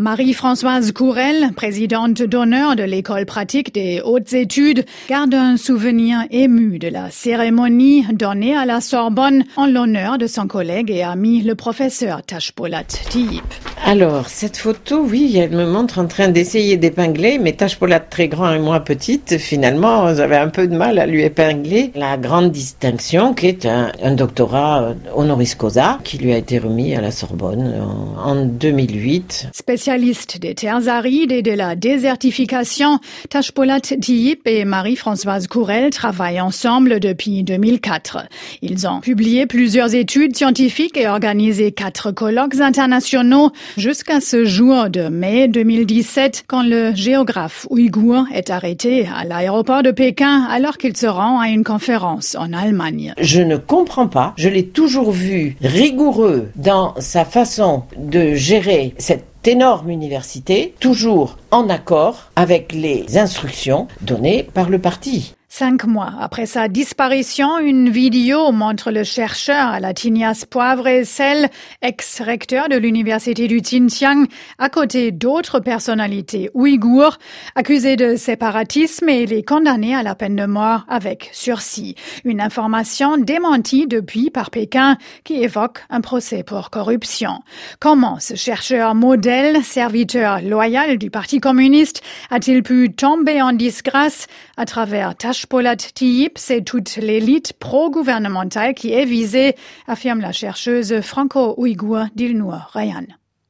[0.00, 6.86] Marie-Françoise Courel, présidente d'honneur de l'école pratique des hautes études, garde un souvenir ému de
[6.86, 12.22] la cérémonie donnée à la Sorbonne en l'honneur de son collègue et ami le professeur
[12.22, 13.42] Tashpolat Tiyip.
[13.84, 18.52] Alors, cette photo, oui, elle me montre en train d'essayer d'épingler, mais Tashpolat très grand
[18.52, 23.34] et moi petite, finalement, j'avais un peu de mal à lui épingler la grande distinction
[23.34, 27.74] qui est un, doctorat euh, honoris causa qui lui a été remis à la Sorbonne
[27.80, 35.46] en, en 2008 spécialiste des terres arides et de la désertification, Tashpolat Tiyip et Marie-Françoise
[35.46, 38.28] Courel travaillent ensemble depuis 2004.
[38.62, 45.08] Ils ont publié plusieurs études scientifiques et organisé quatre colloques internationaux jusqu'à ce jour de
[45.08, 51.06] mai 2017 quand le géographe ouïghour est arrêté à l'aéroport de Pékin alors qu'il se
[51.06, 53.14] rend à une conférence en Allemagne.
[53.18, 54.34] Je ne comprends pas.
[54.36, 61.68] Je l'ai toujours vu rigoureux dans sa façon de gérer cette énorme université, toujours en
[61.68, 65.34] accord avec les instructions données par le parti.
[65.50, 71.04] Cinq mois après sa disparition, une vidéo montre le chercheur à la Tignasse Poivre et
[71.04, 71.48] Sel,
[71.80, 74.26] ex-recteur de l'université du Xinjiang,
[74.58, 77.16] à côté d'autres personnalités ouïghours,
[77.54, 81.94] accusées de séparatisme et les condamnées à la peine de mort avec sursis.
[82.24, 87.40] Une information démentie depuis par Pékin qui évoque un procès pour corruption.
[87.80, 94.26] Comment ce chercheur modèle, serviteur loyal du Parti communiste, a-t-il pu tomber en disgrâce
[94.58, 99.54] à travers Tashpolat Tiyip, c'est toute l'élite pro-gouvernementale qui est visée,
[99.86, 103.04] affirme la chercheuse franco-ouïghour d'Ilnour Rayan.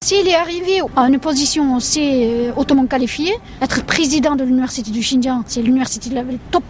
[0.05, 5.00] S'il est arrivé à une position aussi euh, hautement qualifiée, être président de l'université du
[5.00, 6.62] Xinjiang, c'est l'université level top,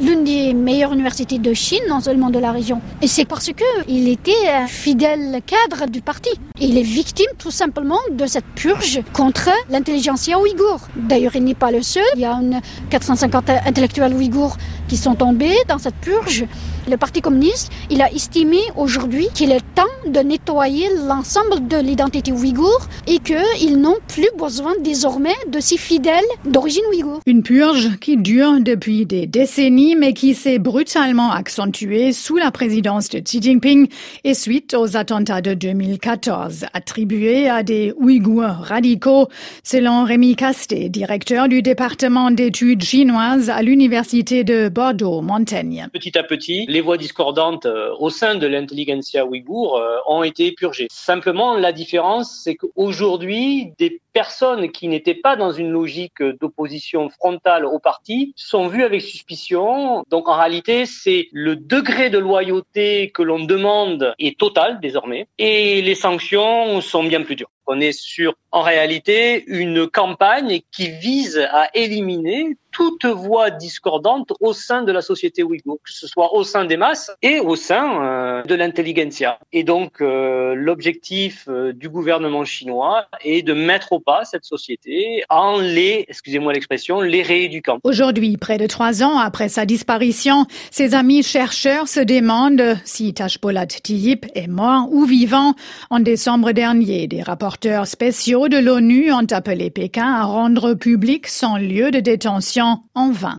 [0.00, 2.80] l'une des meilleures universités de Chine, non seulement de la région.
[3.02, 6.30] Et c'est parce que il était un fidèle cadre du parti.
[6.60, 10.80] il est victime tout simplement de cette purge contre l'intelligentsia ouïghour.
[10.96, 12.04] D'ailleurs, il n'est pas le seul.
[12.14, 14.56] Il y a une 450 intellectuels ouïghours
[14.88, 16.44] qui sont tombés dans cette purge.
[16.88, 22.30] Le Parti communiste, il a estimé aujourd'hui qu'il est temps de nettoyer l'ensemble de l'identité
[22.30, 22.78] ouïghour
[23.08, 27.20] et qu'ils n'ont plus besoin désormais de ces fidèles d'origine ouïghour.
[27.26, 33.08] Une purge qui dure depuis des décennies mais qui s'est brutalement accentuée sous la présidence
[33.10, 33.88] de Xi Jinping
[34.24, 39.28] et suite aux attentats de 2014 attribués à des Ouïghours radicaux,
[39.62, 45.88] selon Rémi Casté, directeur du département d'études chinoises à l'université de Bordeaux-Montaigne.
[45.92, 50.52] Petit à petit, les voix discordantes euh, au sein de l'intelligentsia ouïghour euh, ont été
[50.52, 50.88] purgées.
[50.90, 57.66] Simplement, la différence, c'est qu'aujourd'hui, des personnes qui n'étaient pas dans une logique d'opposition frontale
[57.66, 59.75] au parti sont vues avec suspicion.
[60.10, 65.82] Donc en réalité, c'est le degré de loyauté que l'on demande est total désormais et
[65.82, 67.50] les sanctions sont bien plus dures.
[67.66, 74.52] On est sur, en réalité, une campagne qui vise à éliminer toute voix discordante au
[74.52, 78.02] sein de la société ouïghour, que ce soit au sein des masses et au sein
[78.02, 79.38] euh, de l'intelligentsia.
[79.50, 85.24] Et donc, euh, l'objectif euh, du gouvernement chinois est de mettre au pas cette société
[85.30, 87.78] en les, excusez-moi l'expression, les rééduquant.
[87.82, 93.68] Aujourd'hui, près de trois ans après sa disparition, ses amis chercheurs se demandent si Tashpolat
[93.68, 95.54] Tiyip est mort ou vivant.
[95.88, 97.22] En décembre dernier, des
[97.56, 103.10] rapporteurs spéciaux de l'ONU ont appelé Pékin à rendre public son lieu de détention en
[103.12, 103.34] vain.